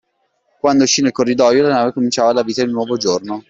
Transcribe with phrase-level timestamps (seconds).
[0.61, 3.39] Quando uscí nel corridoio, la nave cominciava la vita del nuovo giorno.